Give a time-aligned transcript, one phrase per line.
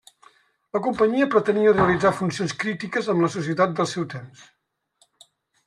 [0.77, 4.45] La companyia pretenia realitzar funcions crítiques amb la societat del seu temps.